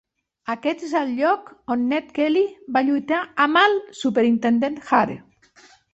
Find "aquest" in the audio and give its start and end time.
0.51-0.79